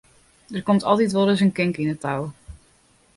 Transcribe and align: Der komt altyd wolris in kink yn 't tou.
Der 0.53 0.63
komt 0.67 0.83
altyd 0.91 1.15
wolris 1.15 1.43
in 1.45 1.53
kink 1.57 1.75
yn 1.81 1.91
't 1.93 2.01
tou. 2.05 2.21